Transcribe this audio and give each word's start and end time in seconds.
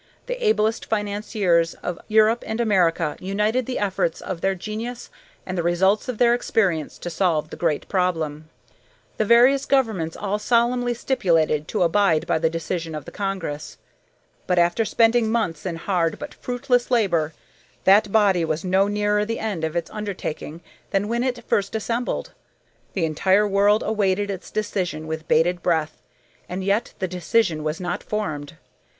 The 0.25 0.43
ablest 0.43 0.87
financiers 0.87 1.75
of 1.83 1.99
Europe 2.07 2.43
and 2.47 2.59
America 2.59 3.15
united 3.19 3.67
the 3.67 3.77
efforts 3.77 4.19
of 4.19 4.41
their 4.41 4.55
genius 4.55 5.11
and 5.45 5.55
the 5.55 5.61
results 5.61 6.09
of 6.09 6.17
their 6.17 6.33
experience 6.33 6.97
to 6.97 7.11
solve 7.11 7.51
the 7.51 7.55
great 7.55 7.87
problem. 7.87 8.49
The 9.17 9.25
various 9.25 9.67
governments 9.67 10.17
all 10.17 10.39
solemnly 10.39 10.95
stipulated 10.95 11.67
to 11.67 11.83
abide 11.83 12.25
by 12.25 12.39
the 12.39 12.49
decision 12.49 12.95
of 12.95 13.05
the 13.05 13.11
congress. 13.11 13.77
But, 14.47 14.57
after 14.57 14.85
spending 14.85 15.29
months 15.31 15.67
in 15.67 15.75
hard 15.75 16.17
but 16.17 16.33
fruitless 16.33 16.89
labor, 16.89 17.33
that 17.83 18.11
body 18.11 18.43
was 18.43 18.65
no 18.65 18.87
nearer 18.87 19.23
the 19.23 19.37
end 19.37 19.63
of 19.63 19.75
its 19.75 19.91
undertaking 19.91 20.61
than 20.89 21.09
when 21.09 21.23
it 21.23 21.45
first 21.47 21.75
assembled. 21.75 22.31
The 22.93 23.05
entire 23.05 23.47
world 23.47 23.83
awaited 23.85 24.31
its 24.31 24.49
decision 24.49 25.05
with 25.05 25.27
bated 25.27 25.61
breath, 25.61 26.01
and 26.49 26.63
yet 26.63 26.95
the 26.97 27.07
decision 27.07 27.63
was 27.63 27.79
not 27.79 28.01
formed. 28.01 28.57